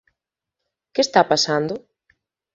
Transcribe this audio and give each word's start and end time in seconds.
¿Que 0.93 1.01
está 1.05 1.21
pasando? 1.31 1.73